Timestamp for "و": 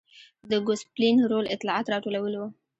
2.37-2.41